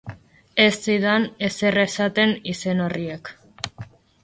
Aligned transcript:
Ez 0.63 0.69
zidan 0.85 1.27
ezer 1.49 1.77
esaten 1.83 2.35
izen 2.55 2.83
horrek. 2.89 3.33